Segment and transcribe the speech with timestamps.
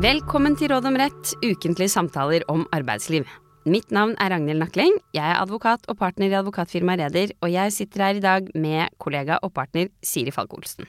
[0.00, 3.26] Velkommen til Råd om rett, ukentlige samtaler om arbeidsliv.
[3.68, 4.94] Mitt navn er Ragnhild Nakling.
[5.12, 8.94] Jeg er advokat og partner i advokatfirmaet Reder, og jeg sitter her i dag med
[8.96, 10.88] kollega og partner Siri Falk-Olsen.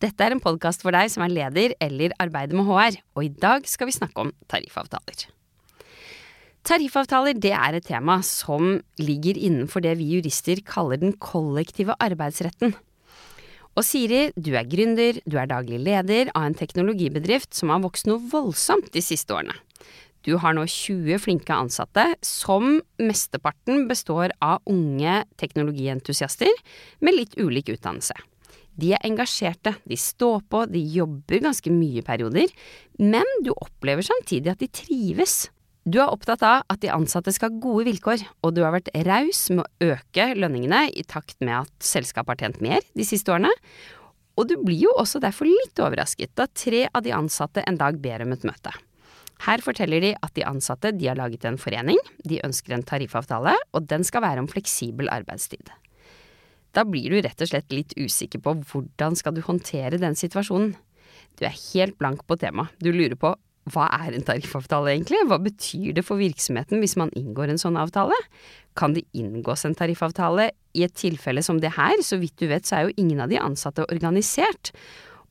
[0.00, 3.34] Dette er en podkast for deg som er leder eller arbeider med HR, og i
[3.36, 5.28] dag skal vi snakke om tariffavtaler.
[6.64, 12.72] Tariffavtaler det er et tema som ligger innenfor det vi jurister kaller den kollektive arbeidsretten.
[13.78, 18.08] Og Siri, du er gründer, du er daglig leder av en teknologibedrift som har vokst
[18.10, 19.54] noe voldsomt de siste årene.
[20.26, 26.50] Du har nå 20 flinke ansatte, som mesteparten består av unge teknologientusiaster
[27.06, 28.18] med litt ulik utdannelse.
[28.78, 32.50] De er engasjerte, de står på, de jobber ganske mye i perioder,
[32.98, 35.44] men du opplever samtidig at de trives.
[35.88, 38.90] Du er opptatt av at de ansatte skal ha gode vilkår, og du har vært
[39.06, 43.32] raus med å øke lønningene i takt med at selskapet har tjent mer de siste
[43.32, 43.52] årene.
[44.36, 47.96] Og du blir jo også derfor litt overrasket da tre av de ansatte en dag
[48.02, 48.74] ber om et møte.
[49.46, 53.54] Her forteller de at de ansatte de har laget en forening, de ønsker en tariffavtale,
[53.72, 55.72] og den skal være om fleksibel arbeidstid.
[56.76, 60.74] Da blir du rett og slett litt usikker på hvordan skal du håndtere den situasjonen.
[61.38, 62.74] Du er helt blank på temaet.
[62.82, 63.32] Du lurer på
[63.72, 65.20] hva er en tariffavtale egentlig?
[65.28, 68.16] Hva betyr det for virksomheten hvis man inngår en sånn avtale?
[68.78, 71.96] Kan det inngås en tariffavtale i et tilfelle som det her?
[72.04, 74.72] Så vidt du vet så er jo ingen av de ansatte organisert.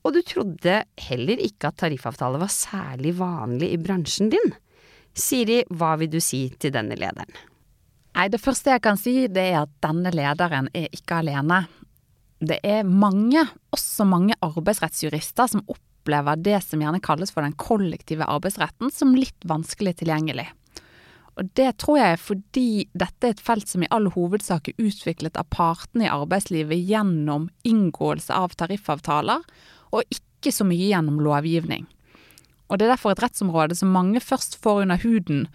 [0.05, 4.55] Og du trodde heller ikke at tariffavtale var særlig vanlig i bransjen din.
[5.17, 7.33] Siri, hva vil du si til denne lederen?
[8.17, 11.65] Nei, Det første jeg kan si, det er at denne lederen er ikke alene.
[12.37, 17.55] Det er mange, også mange arbeidsrettsjurister, som opplever opplever det som gjerne kalles for den
[17.59, 20.47] kollektive arbeidsretten, som litt vanskelig tilgjengelig.
[21.37, 24.79] Og Det tror jeg er fordi dette er et felt som i all hovedsak er
[24.79, 29.43] utviklet av partene i arbeidslivet gjennom inngåelse av tariffavtaler,
[29.91, 31.85] og ikke så mye gjennom lovgivning.
[32.69, 35.47] Og Det er derfor et rettsområde som mange først får under huden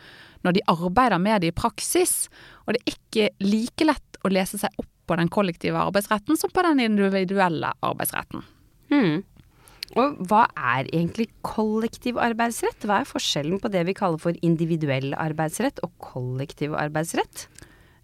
[0.44, 2.28] når de arbeider med det i praksis,
[2.66, 6.50] og det er ikke like lett å lese seg opp på den kollektive arbeidsretten som
[6.50, 8.42] på den individuelle arbeidsretten.
[8.90, 9.22] Hmm.
[10.00, 12.86] Og hva er egentlig kollektiv arbeidsrett?
[12.88, 17.46] Hva er forskjellen på det vi kaller for individuell arbeidsrett og kollektiv arbeidsrett?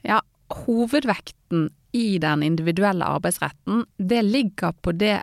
[0.05, 0.21] Ja,
[0.53, 5.23] hovedvekten i den individuelle arbeidsretten, det ligger på det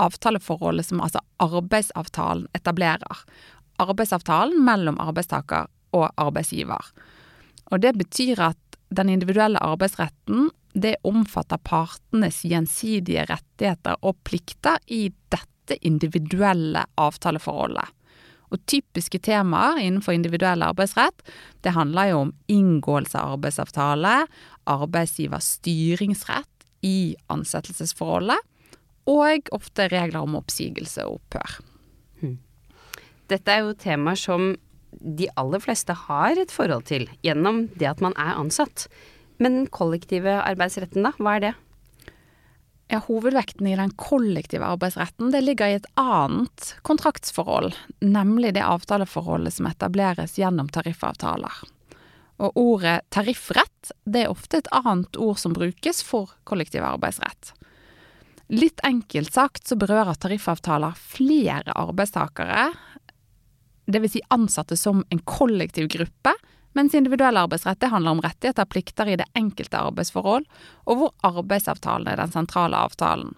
[0.00, 3.24] avtaleforholdet som altså arbeidsavtalen etablerer.
[3.82, 6.88] Arbeidsavtalen mellom arbeidstaker og arbeidsgiver.
[7.72, 15.06] Og det betyr at den individuelle arbeidsretten det omfatter partenes gjensidige rettigheter og plikter i
[15.30, 17.86] dette individuelle avtaleforholdet.
[18.52, 21.22] Og typiske temaer innenfor individuell arbeidsrett,
[21.62, 24.16] det handler jo om inngåelse av arbeidsavtale,
[24.70, 28.38] arbeidsgivers styringsrett i ansettelsesforholdet,
[29.10, 31.58] og ofte regler om oppsigelse og opphør.
[32.20, 32.38] Hmm.
[33.32, 34.54] Dette er jo temaer som
[34.94, 38.86] de aller fleste har et forhold til gjennom det at man er ansatt.
[39.42, 41.14] Men den kollektive arbeidsretten, da?
[41.18, 41.52] Hva er det?
[42.92, 47.72] Ja, Hovedvekten i den kollektive arbeidsretten det ligger i et annet kontraktsforhold,
[48.04, 51.62] nemlig det avtaleforholdet som etableres gjennom tariffavtaler.
[52.44, 57.54] Og ordet tariffrett det er ofte et annet ord som brukes for kollektiv arbeidsrett.
[58.52, 62.68] Litt enkelt sagt så berører tariffavtaler flere arbeidstakere,
[63.88, 64.12] dvs.
[64.12, 66.34] Si ansatte som en kollektiv gruppe,
[66.74, 70.46] mens individuell arbeidsrett det handler om rettigheter og plikter i det enkelte arbeidsforhold,
[70.90, 73.34] og hvor arbeidsavtalen er den sentrale avtalen.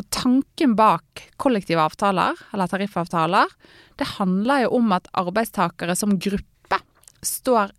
[0.00, 3.52] Og Tanken bak kollektive avtaler, eller tariffavtaler,
[4.00, 6.80] det handler jo om at arbeidstakere som gruppe
[7.22, 7.74] står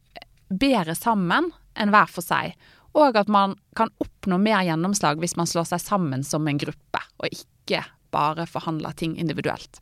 [0.54, 2.54] bedre sammen enn hver for seg,
[2.94, 7.02] og at man kan oppnå mer gjennomslag hvis man slår seg sammen som en gruppe,
[7.18, 7.82] og ikke
[8.14, 9.82] bare forhandler ting individuelt.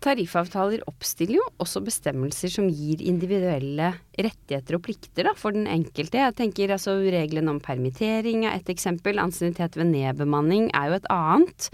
[0.00, 6.22] Tariffavtaler oppstiller jo også bestemmelser som gir individuelle rettigheter og plikter da, for den enkelte.
[6.22, 9.20] Jeg tenker altså Reglene om permittering er et eksempel.
[9.20, 11.68] Ansiennitet ved nedbemanning er jo et annet.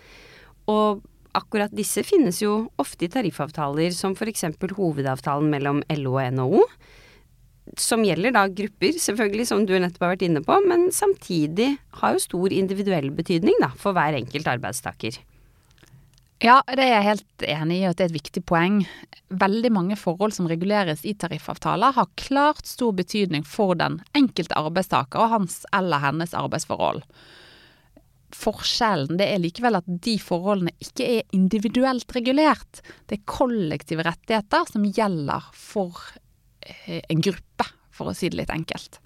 [0.66, 1.04] Og
[1.38, 4.48] akkurat disse finnes jo ofte i tariffavtaler som f.eks.
[4.74, 6.66] hovedavtalen mellom LO og NHO.
[7.78, 12.14] Som gjelder da grupper, selvfølgelig, som du nettopp har vært inne på, men samtidig har
[12.14, 15.22] jo stor individuell betydning da, for hver enkelt arbeidstaker.
[16.44, 18.82] Ja, det er jeg helt enig i at det er et viktig poeng.
[19.32, 25.24] Veldig mange forhold som reguleres i tariffavtaler har klart stor betydning for den enkelte arbeidstaker
[25.24, 27.00] og hans eller hennes arbeidsforhold.
[28.36, 32.82] Forskjellen det er likevel at de forholdene ikke er individuelt regulert.
[33.08, 35.96] Det er kollektive rettigheter som gjelder for
[36.60, 39.00] eh, en gruppe, for å si det litt enkelt.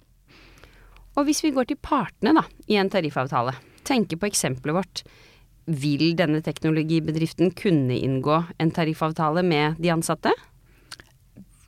[1.15, 3.55] Og hvis vi går til partene da, i en tariffavtale,
[3.87, 5.05] tenker på eksempelet vårt
[5.65, 10.33] vil denne teknologibedriften kunne inngå en tariffavtale med de ansatte?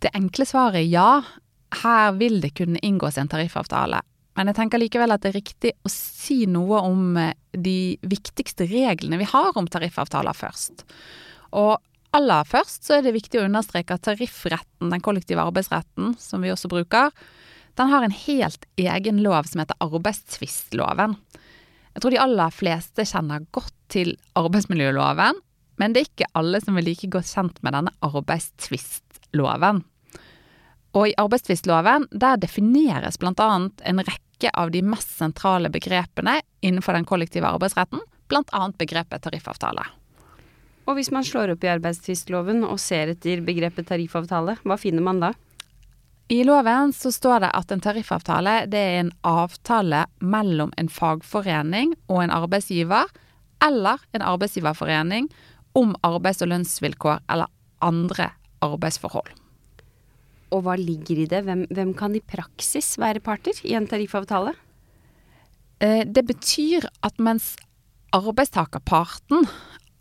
[0.04, 1.10] Det enkle svaret er ja.
[1.84, 4.02] Her vil det kunne inngås en tariffavtale.
[4.38, 8.66] Men jeg tenker likevel at det er riktig å si noe om eh, de viktigste
[8.70, 10.86] reglene vi har om tariffavtaler først.
[11.54, 11.78] Og
[12.18, 16.52] aller først så er det viktig å understreke at tariffretten, den kollektive arbeidsretten, som vi
[16.54, 17.14] også bruker,
[17.78, 21.16] den har en helt egen lov som heter arbeidstvistloven.
[21.94, 25.40] Jeg tror de aller fleste kjenner godt til arbeidsmiljøloven,
[25.82, 29.84] men det er ikke alle som er like godt kjent med denne arbeidstvistloven.
[30.94, 33.50] Og i arbeidstvistloven der defineres bl.a.
[33.90, 38.64] en rekke av de mest sentrale begrepene innenfor den kollektive arbeidsretten, bl.a.
[38.78, 39.86] begrepet tariffavtale.
[40.84, 45.22] Og hvis man slår opp i arbeidstvistloven og ser etter begrepet tariffavtale, hva finner man
[45.24, 45.32] da?
[46.32, 51.94] I loven så står det at en tariffavtale det er en avtale mellom en fagforening
[52.08, 53.12] og en arbeidsgiver,
[53.64, 55.30] eller en arbeidsgiverforening,
[55.76, 57.52] om arbeids- og lønnsvilkår eller
[57.84, 58.30] andre
[58.64, 59.32] arbeidsforhold.
[60.54, 61.42] Og hva ligger i det?
[61.48, 64.54] Hvem, hvem kan i praksis være parter i en tariffavtale?
[65.82, 67.56] Eh, det betyr at mens
[68.14, 69.48] arbeidstakerparten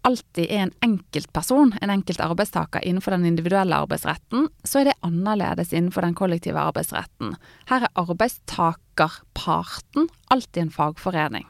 [0.02, 5.72] alltid er en enkeltperson, en enkelt arbeidstaker innenfor den individuelle arbeidsretten, så er det annerledes
[5.72, 7.36] innenfor den kollektive arbeidsretten.
[7.70, 11.46] Her er arbeidstakerparten alltid en fagforening.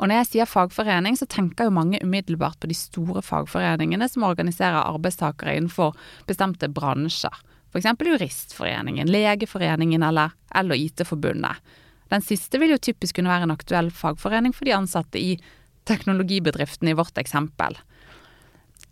[0.00, 4.26] Og når jeg sier fagforening, så tenker jo mange umiddelbart på de store fagforeningene som
[4.26, 5.94] organiserer arbeidstakere innenfor
[6.26, 7.36] bestemte bransjer.
[7.70, 7.86] F.eks.
[8.00, 11.56] Juristforeningen, Legeforeningen eller IT-forbundet.
[12.10, 15.38] Den siste vil jo typisk kunne være en aktuell fagforening for de ansatte i
[15.88, 17.76] teknologibedriften i vårt eksempel.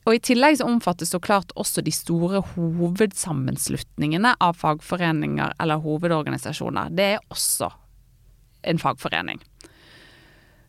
[0.03, 6.91] Og I tillegg så omfattes så klart også de store hovedsammenslutningene av fagforeninger eller hovedorganisasjoner.
[6.91, 7.71] Det er også
[8.67, 9.39] en fagforening.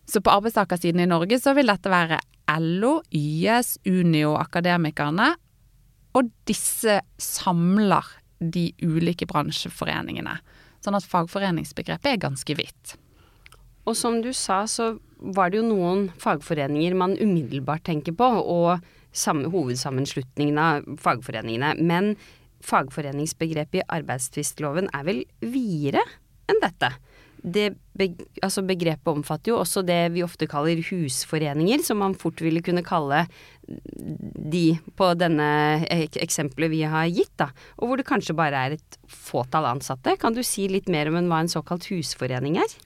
[0.06, 2.20] Så på arbeidstakersiden i Norge så vil dette være
[2.60, 5.32] LO, YS, Unio, Akademikerne.
[6.14, 8.06] Og disse samler
[8.38, 10.36] de ulike bransjeforeningene.
[10.84, 12.98] Sånn at fagforeningsbegrepet er ganske vidt.
[13.88, 14.94] Og som du sa, så
[15.24, 18.84] var det jo noen fagforeninger man umiddelbart tenker på, og
[19.14, 21.76] samme, hovedsammenslutningen av fagforeningene.
[21.80, 22.14] Men
[22.64, 26.04] fagforeningsbegrepet i arbeidstvistloven er vel videre
[26.52, 26.92] enn dette?
[27.44, 28.08] Det be,
[28.40, 32.86] altså begrepet omfatter jo også det vi ofte kaller husforeninger, som man fort ville kunne
[32.88, 33.26] kalle
[33.68, 35.50] de på denne
[35.92, 37.50] eksempelet vi har gitt, da.
[37.80, 40.16] Og hvor det kanskje bare er et fåtall ansatte.
[40.20, 42.78] Kan du si litt mer om hva en såkalt husforening er?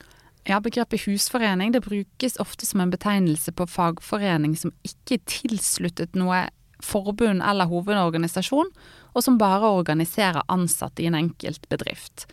[0.48, 6.16] Ja, Begrepet husforening det brukes ofte som en betegnelse på fagforening som ikke er tilsluttet
[6.16, 6.46] noe
[6.84, 8.70] forbund eller hovedorganisasjon,
[9.12, 12.28] og som bare organiserer ansatte i en enkelt bedrift.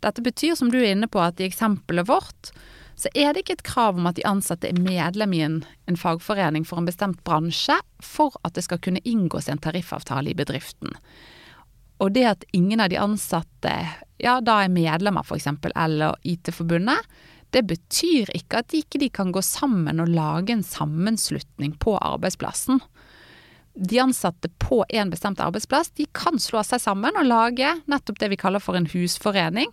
[0.00, 2.52] Dette betyr, som du er inne på, at i eksempelet vårt
[3.00, 5.58] så er det ikke et krav om at de ansatte er medlem i en,
[5.88, 10.36] en, fagforening for en bestemt bransje for at det skal kunne inngås en tariffavtale i
[10.36, 10.92] bedriften.
[12.00, 13.72] Og det at ingen av de ansatte
[14.20, 15.48] ja, da er medlemmer f.eks.
[15.72, 17.08] eller IT-forbundet,
[17.54, 22.80] det betyr ikke at de ikke kan gå sammen og lage en sammenslutning på arbeidsplassen.
[23.74, 28.30] De ansatte på en bestemt arbeidsplass de kan slå seg sammen og lage nettopp det
[28.32, 29.70] vi kaller for en husforening.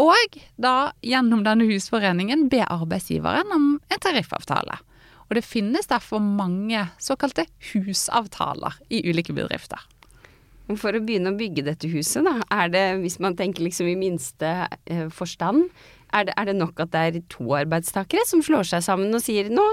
[0.00, 4.78] Og da gjennom denne husforeningen be arbeidsgiveren om en tariffavtale.
[5.28, 9.80] Og det finnes derfor mange såkalte husavtaler i ulike bedrifter.
[10.80, 13.98] For å begynne å bygge dette huset, da, er det, hvis man tenker liksom i
[13.98, 14.52] minste
[14.86, 15.68] eh, forstand,
[16.12, 19.24] er det, er det, nok at det er to arbeidstakere som slår seg sammen og
[19.24, 19.64] sier nå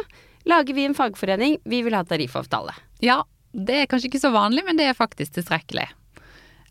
[0.47, 2.73] lager vi en fagforening, vi vil ha tariffavtale?
[3.03, 5.87] Ja, det er kanskje ikke så vanlig, men det er faktisk tilstrekkelig.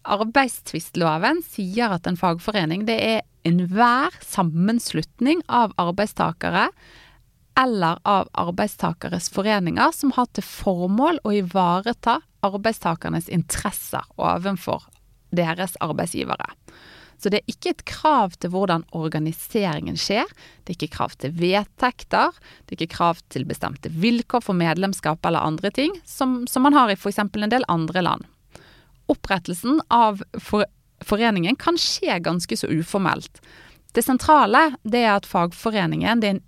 [0.09, 6.69] Arbeidstvistloven sier at en fagforening det er enhver sammenslutning av arbeidstakere
[7.59, 14.87] eller av arbeidstakeres foreninger som har til formål å ivareta arbeidstakernes interesser overfor
[15.35, 16.47] deres arbeidsgivere.
[17.19, 20.29] Så det er ikke et krav til hvordan organiseringen skjer,
[20.63, 25.27] det er ikke krav til vedtekter, det er ikke krav til bestemte vilkår for medlemskap
[25.27, 27.19] eller andre ting, som, som man har i f.eks.
[27.19, 28.29] en del andre land.
[29.11, 30.69] Opprettelsen av for,
[31.03, 33.43] foreningen kan skje ganske så uformelt.
[33.99, 36.45] Det sentrale det er at fagforeningen er en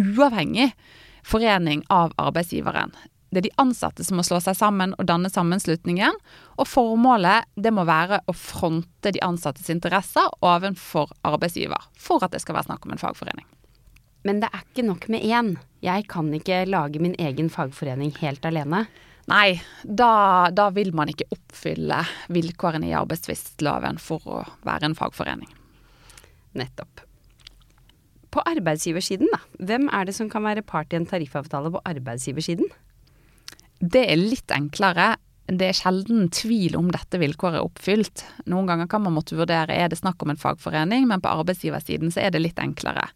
[0.00, 0.72] uavhengig
[1.26, 2.94] forening av arbeidsgiveren.
[3.28, 6.16] Det er de ansatte som må slå seg sammen og danne sammenslutningen.
[6.56, 11.90] Og formålet det må være å fronte de ansattes interesser ovenfor arbeidsgiver.
[12.00, 13.44] For at det skal være snakk om en fagforening.
[14.26, 15.52] Men det er ikke nok med én.
[15.84, 18.86] Jeg kan ikke lage min egen fagforening helt alene.
[19.28, 22.00] Nei, da, da vil man ikke oppfylle
[22.32, 25.52] vilkårene i arbeidstvistloven for å være en fagforening.
[26.56, 27.07] Nettopp.
[28.48, 29.40] Arbeidsgiversiden, da.
[29.68, 32.68] Hvem er det som kan være part i en tariffavtale på arbeidsgiversiden?
[33.78, 35.16] Det er litt enklere.
[35.48, 38.24] Det er sjelden tvil om dette vilkåret er oppfylt.
[38.50, 42.12] Noen ganger kan man måtte vurdere er det snakk om en fagforening, men på arbeidsgiversiden
[42.12, 43.06] så er det litt enklere.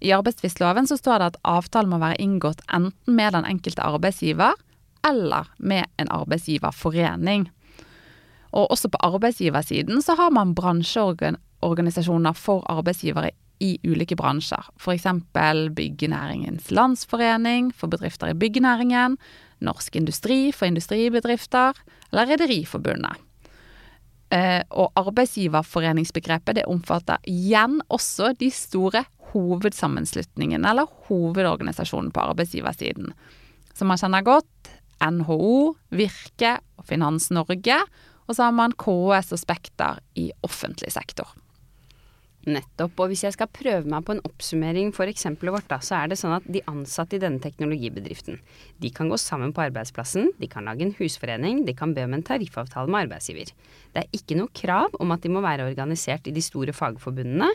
[0.00, 4.56] I arbeidstvistloven så står det at avtalen må være inngått enten med den enkelte arbeidsgiver
[5.06, 7.50] eller med en arbeidsgiverforening.
[8.56, 14.64] Og også på arbeidsgiversiden så har man bransjeorganisasjoner for arbeidsgivere i ulike bransjer.
[14.80, 15.06] F.eks.
[15.76, 19.18] Byggenæringens landsforening for bedrifter i byggenæringen,
[19.60, 21.76] Norsk Industri for industribedrifter
[22.10, 23.20] eller Rederiforbundet.
[24.30, 33.12] Eh, og arbeidsgiverforeningsbegrepet det omfatter igjen også de store hovedsammenslutningene eller hovedorganisasjonene på arbeidsgiversiden.
[33.74, 37.78] Som man kjenner godt, NHO, Virke og Finans Norge.
[38.28, 41.32] Og så har man KS og Spekter i offentlig sektor.
[42.48, 42.96] Nettopp.
[43.02, 46.10] Og hvis jeg skal prøve meg på en oppsummering for eksempelet vårt, da, så er
[46.10, 48.40] det sånn at de ansatte i denne teknologibedriften,
[48.80, 52.16] de kan gå sammen på arbeidsplassen, de kan lage en husforening, de kan be om
[52.16, 53.52] en tariffavtale med arbeidsgiver.
[53.92, 57.50] Det er ikke noe krav om at de må være organisert i de store fagforbundene,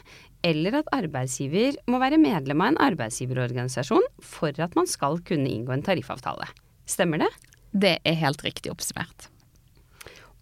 [0.46, 5.74] eller at arbeidsgiver må være medlem av en arbeidsgiverorganisasjon for at man skal kunne inngå
[5.74, 6.52] en tariffavtale.
[6.86, 7.32] Stemmer det?
[7.74, 9.32] Det er helt riktig oppsummert.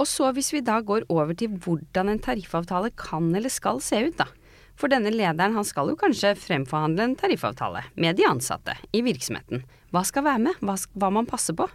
[0.03, 4.01] Og så hvis vi da går over til hvordan en tariffavtale kan eller skal se
[4.09, 4.27] ut, da.
[4.75, 9.63] For denne lederen han skal jo kanskje fremforhandle en tariffavtale med de ansatte i virksomheten.
[9.93, 10.59] Hva skal være med?
[10.65, 11.69] Hva, hva man passer på?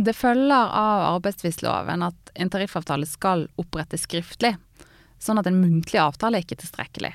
[0.00, 4.54] Det følger av arbeidstvistloven at en tariffavtale skal opprettes skriftlig,
[5.18, 7.10] sånn at en muntlig avtale er ikke tilstrekkelig.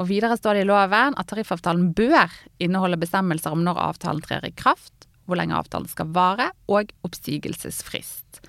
[0.00, 2.32] Og videre står det i loven at tariffavtalen bør
[2.64, 8.42] inneholde bestemmelser om når avtalen trer i kraft, hvor lenge avtalen skal vare, og oppsigelsesfrist.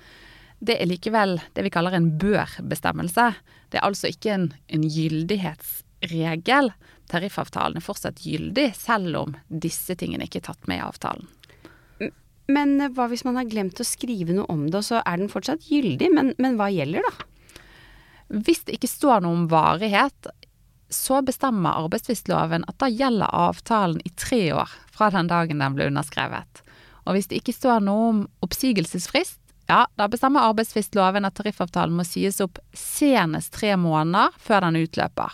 [0.64, 3.30] Det er likevel det vi kaller en bør-bestemmelse.
[3.72, 6.70] Det er altså ikke en, en gyldighetsregel.
[7.12, 11.28] Tariffavtalen er fortsatt gyldig, selv om disse tingene ikke er tatt med i avtalen.
[12.52, 15.20] Men eh, hva hvis man har glemt å skrive noe om det, og så er
[15.20, 16.10] den fortsatt gyldig?
[16.12, 17.28] Men, men hva gjelder, da?
[18.44, 20.32] Hvis det ikke står noe om varighet,
[20.92, 25.88] så bestemmer arbeidstvistloven at da gjelder avtalen i tre år fra den dagen den ble
[25.90, 26.62] underskrevet.
[27.04, 32.04] Og hvis det ikke står noe om oppsigelsesfrist, ja, da bestemmer arbeidstvistloven at tariffavtalen må
[32.06, 35.32] sies opp senest tre måneder før den utløper.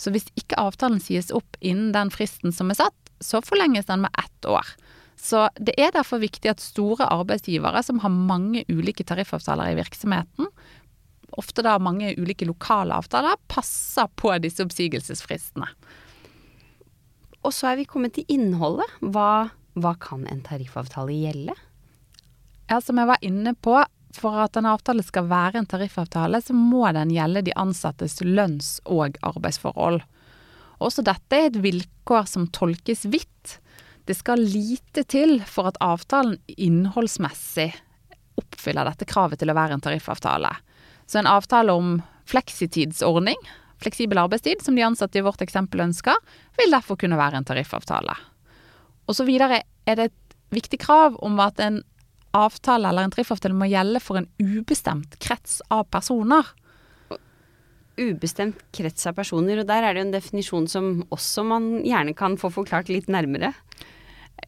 [0.00, 4.02] Så hvis ikke avtalen sies opp innen den fristen som er satt, så forlenges den
[4.06, 4.66] med ett år.
[5.20, 10.48] Så det er derfor viktig at store arbeidsgivere som har mange ulike tariffavtaler i virksomheten,
[11.38, 15.68] ofte da mange ulike lokale avtaler, passer på disse oppsigelsesfristene.
[17.44, 18.88] Og så er vi kommet til innholdet.
[19.00, 21.54] Hva, hva kan en tariffavtale gjelde?
[22.70, 23.74] Ja, som jeg var inne på,
[24.14, 28.78] for at en avtale skal være en tariffavtale, så må den gjelde de ansattes lønns-
[28.86, 29.98] og arbeidsforhold.
[30.78, 33.58] Også dette er et vilkår som tolkes vidt.
[34.06, 37.72] Det skal lite til for at avtalen innholdsmessig
[38.40, 40.54] oppfyller dette kravet til å være en tariffavtale.
[41.10, 41.98] Så en avtale om
[42.30, 43.38] fleksitidsordning,
[43.82, 46.16] fleksibel arbeidstid, som de ansatte i vårt eksempel ønsker,
[46.58, 48.14] vil derfor kunne være en tariffavtale.
[49.10, 51.82] Og så videre er det et viktig krav om at en
[52.36, 56.46] avtale eller en tariffavtale må gjelde for en ubestemt krets av personer.
[58.00, 62.14] Ubestemt krets av personer, og der er det jo en definisjon som også man gjerne
[62.16, 63.52] kan få forklart litt nærmere.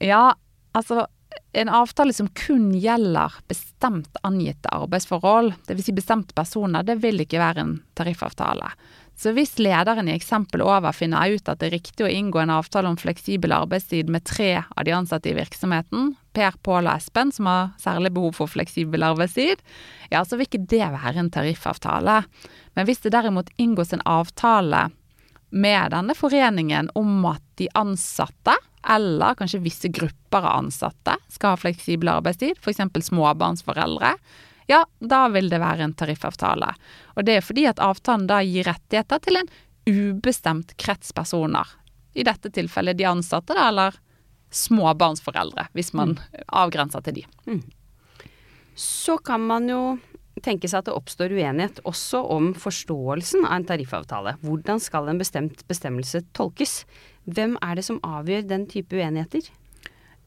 [0.01, 0.33] Ja,
[0.73, 1.07] altså
[1.53, 5.85] en avtale som kun gjelder bestemt angitte arbeidsforhold, dvs.
[5.85, 8.73] Si bestemte personer, det vil ikke være en tariffavtale.
[9.19, 12.55] Så hvis lederen i eksempel over finner ut at det er riktig å inngå en
[12.55, 17.33] avtale om fleksibel arbeidstid med tre av de ansatte i virksomheten, Per, Pål og Espen,
[17.33, 19.63] som har særlig behov for fleksibel arbeidstid,
[20.13, 22.23] ja, så vil ikke det være en tariffavtale.
[22.77, 24.89] Men hvis det derimot inngås en avtale
[25.53, 28.57] med denne foreningen om at de ansatte,
[28.89, 32.81] eller kanskje visse grupper av ansatte, skal ha fleksibel arbeidstid, f.eks.
[33.09, 34.15] småbarnsforeldre,
[34.71, 36.71] ja, da vil det være en tariffavtale.
[37.17, 39.53] Og det er fordi at avtalen da gir rettigheter til en
[39.89, 41.69] ubestemt krets personer.
[42.15, 43.99] I dette tilfellet de ansatte, da, eller
[44.53, 46.43] småbarnsforeldre, hvis man mm.
[46.63, 47.27] avgrenser til de.
[47.49, 47.63] Mm.
[48.79, 49.83] Så kan man jo
[50.43, 54.37] tenke seg at det oppstår uenighet også om forståelsen av en tariffavtale.
[54.45, 56.83] Hvordan skal en bestemt bestemmelse tolkes?
[57.29, 59.51] Hvem er det som avgjør den type uenigheter?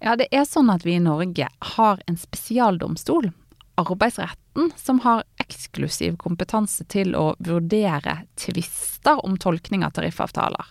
[0.03, 3.31] Ja, det er sånn at vi i Norge har en spesialdomstol
[3.75, 10.69] arbeidsretten som har eksklusiv kompetanse til å vurdere tvister om tolkning av tariffavtaler.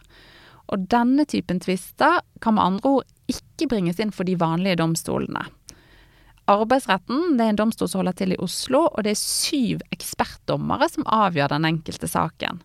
[0.73, 5.47] Og denne typen tvister kan med andre ord ikke bringes inn for de vanlige domstolene.
[6.51, 10.91] Arbeidsretten det er en domstol som holder til i Oslo, og det er syv ekspertdommere
[10.93, 12.61] som avgjør den enkelte saken.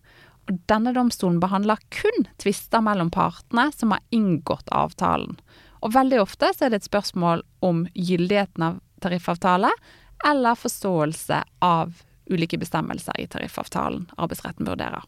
[0.48, 5.38] Og denne domstolen behandler kun tvister mellom partene som har inngått avtalen.
[5.80, 9.70] Og veldig ofte så er det et spørsmål om gyldigheten av tariffavtale,
[10.28, 15.06] eller forståelse av ulike bestemmelser i tariffavtalen arbeidsretten vurderer.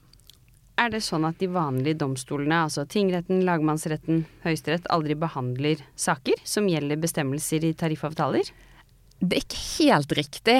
[0.83, 6.67] Er det sånn at de vanlige domstolene, altså tingretten, lagmannsretten, høyesterett, aldri behandler saker som
[6.67, 8.49] gjelder bestemmelser i tariffavtaler?
[9.23, 10.57] Det er ikke helt riktig.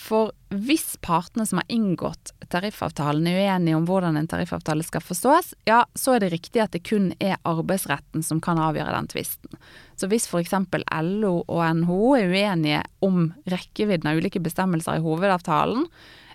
[0.00, 5.52] For hvis partene som har inngått tariffavtalen er uenige om hvordan en tariffavtale skal forstås,
[5.68, 9.60] ja, så er det riktig at det kun er arbeidsretten som kan avgjøre den tvisten.
[10.00, 10.56] Så hvis f.eks.
[11.04, 15.84] LO og NHO er uenige om rekkevidden av ulike bestemmelser i hovedavtalen,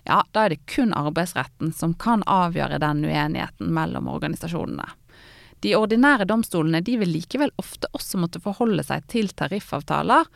[0.06, 4.86] ja, da er det kun arbeidsretten som kan avgjøre den uenigheten mellom organisasjonene.
[5.64, 10.28] De ordinære domstolene de vil likevel ofte også måtte forholde seg til tariffavtaler,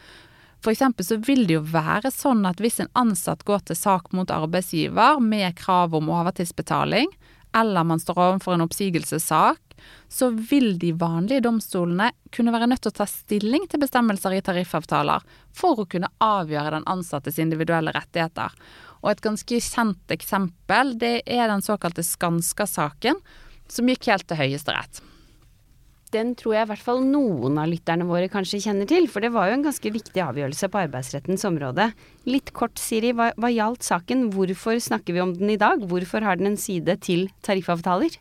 [0.68, 4.30] eksempel så vil det jo være sånn at hvis en ansatt går til sak mot
[4.30, 7.08] arbeidsgiver med krav om overtidsbetaling,
[7.56, 9.62] eller man står overfor en oppsigelsessak,
[10.08, 14.42] så vil de vanlige domstolene kunne være nødt til å ta stilling til bestemmelser i
[14.44, 15.24] tariffavtaler
[15.56, 18.52] for å kunne avgjøre den ansattes individuelle rettigheter.
[19.00, 23.23] Og et ganske kjent eksempel, det er den såkalte Skanska-saken,
[23.71, 25.04] som gikk helt til Høyesterett
[26.14, 29.33] den tror jeg i hvert fall noen av lytterne våre kanskje kjenner til, for det
[29.35, 31.90] var jo en ganske viktig avgjørelse på arbeidsrettens område.
[32.28, 34.28] Litt kort, Siri, hva, hva gjaldt saken?
[34.35, 35.85] Hvorfor snakker vi om den i dag?
[35.90, 38.19] Hvorfor har den en side til tariffavtaler?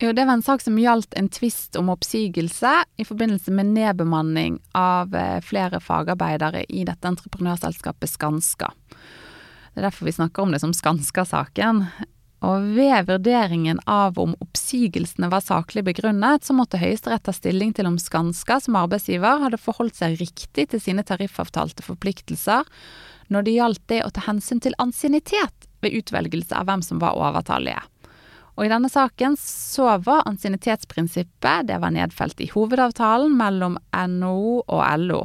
[0.00, 4.58] Jo, det var en sak som gjaldt en tvist om oppsigelse i forbindelse med nedbemanning
[4.76, 8.72] av eh, flere fagarbeidere i dette entreprenørselskapet Skanska.
[9.76, 11.82] Det er derfor vi snakker om det som Skanska-saken.
[12.48, 17.84] Og ved vurderingen av om oppsigelsene var saklig begrunnet, så måtte Høyesterett ta stilling til
[17.90, 22.64] om Skanska som arbeidsgiver hadde forholdt seg riktig til sine tariffavtalte forpliktelser
[23.28, 27.18] når det gjaldt det å ta hensyn til ansiennitet ved utvelgelse av hvem som var
[27.20, 27.82] overtallige.
[28.56, 34.80] Og i denne saken så var ansiennitetsprinsippet det var nedfelt i hovedavtalen mellom NHO og
[35.04, 35.20] LO,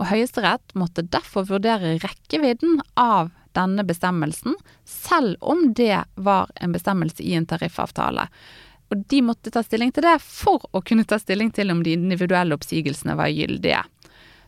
[0.00, 7.22] og Høyesterett måtte derfor vurdere rekkevidden av denne bestemmelsen, selv om det var en bestemmelse
[7.22, 8.28] i en tariffavtale.
[8.90, 11.94] Og de måtte ta stilling til det for å kunne ta stilling til om de
[11.94, 13.84] individuelle oppsigelsene var gyldige.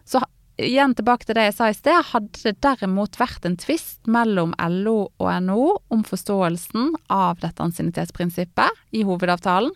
[0.04, 0.22] Så
[0.62, 4.54] igjen tilbake til det jeg sa i sted, hadde det derimot vært en tvist mellom
[4.58, 9.72] LO og NHO om forståelsen av dette ansiennitetsprinsippet i hovedavtalen,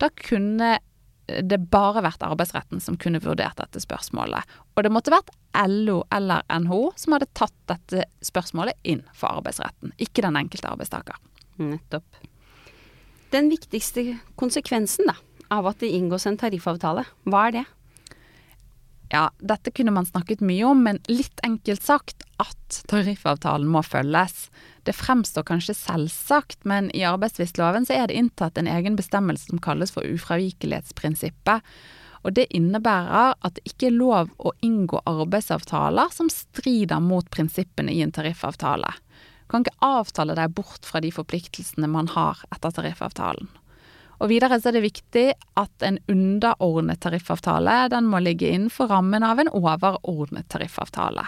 [0.00, 0.76] da kunne
[1.26, 4.46] det bare vært arbeidsretten som kunne vurdert dette spørsmålet.
[4.76, 5.32] Og det måtte vært
[5.66, 11.18] LO eller NHO som hadde tatt dette spørsmålet inn for arbeidsretten, ikke den enkelte arbeidstaker.
[11.62, 12.20] Nettopp.
[13.34, 15.16] Den viktigste konsekvensen da,
[15.52, 17.64] av at det inngås en tariffavtale, hva er det?
[19.12, 24.48] Ja, dette kunne man snakket mye om, men litt enkelt sagt at tariffavtalen må følges.
[24.82, 29.62] Det fremstår kanskje selvsagt, men i arbeidstvistloven så er det inntatt en egen bestemmelse som
[29.62, 31.62] kalles for ufravikelighetsprinsippet.
[32.26, 37.94] Og det innebærer at det ikke er lov å inngå arbeidsavtaler som strider mot prinsippene
[37.94, 38.90] i en tariffavtale.
[39.46, 43.46] Du kan ikke avtale deg bort fra de forpliktelsene man har etter tariffavtalen.
[44.20, 45.26] Og videre så er det viktig
[45.60, 51.26] at en underordnet tariffavtale den må ligge innenfor rammen av en overordnet tariffavtale.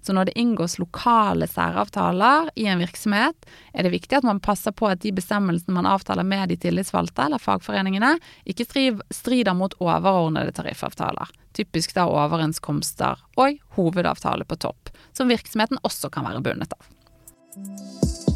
[0.00, 4.72] Så når det inngås lokale særavtaler i en virksomhet, er det viktig at man passer
[4.72, 8.14] på at de bestemmelsene man avtaler med de tillitsvalgte eller fagforeningene,
[8.46, 8.68] ikke
[9.10, 11.34] strider mot overordnede tariffavtaler.
[11.58, 18.27] Typisk da overenskomster og hovedavtale på topp, som virksomheten også kan være bundet av.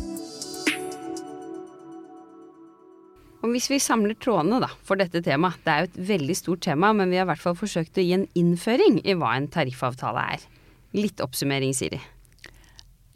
[3.42, 6.62] Og hvis vi samler trådene da, for dette temaet, det er jo et veldig stort
[6.62, 9.50] tema, men vi har i hvert fall forsøkt å gi en innføring i hva en
[9.50, 10.44] tariffavtale er.
[10.94, 11.98] Litt oppsummering, Siri.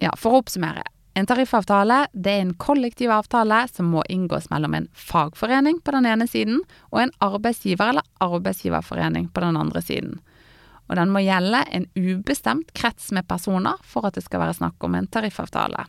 [0.02, 0.82] Ja, for å oppsummere.
[1.16, 6.08] En tariffavtale det er en kollektiv avtale som må inngås mellom en fagforening på den
[6.10, 6.58] ene siden
[6.90, 10.18] og en arbeidsgiver eller arbeidsgiverforening på den andre siden.
[10.90, 14.84] Og den må gjelde en ubestemt krets med personer for at det skal være snakk
[14.84, 15.86] om en tariffavtale.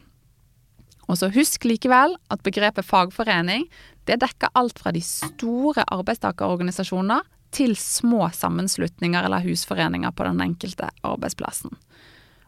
[1.08, 3.68] Og så husk likevel at begrepet fagforening
[4.08, 10.90] det dekker alt fra de store arbeidstakerorganisasjoner til små sammenslutninger eller husforeninger på den enkelte
[11.08, 11.74] arbeidsplassen.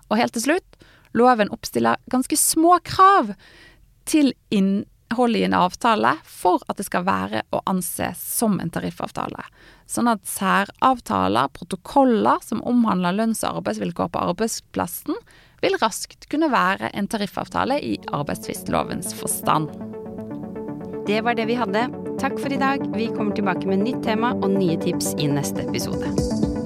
[0.10, 0.80] Og helt til slutt,
[1.15, 3.34] loven oppstiller ganske små krav
[4.10, 9.43] til innholdet i en avtale for at det skal være å anse som en tariffavtale.
[9.89, 15.17] Sånn at særavtaler, protokoller som omhandler lønns- og arbeidsvilkår på arbeidsplassen,
[15.63, 19.72] vil raskt kunne være en tariffavtale i arbeidstvistlovens forstand.
[21.10, 21.88] Det var det vi hadde.
[22.22, 22.84] Takk for i dag.
[22.93, 26.59] Vi kommer tilbake med nytt tema og nye tips i neste episode.